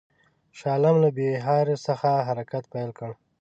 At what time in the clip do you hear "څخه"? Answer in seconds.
1.87-2.09